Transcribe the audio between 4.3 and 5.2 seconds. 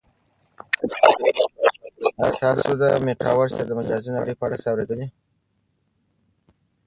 په اړه څه اورېدلي؟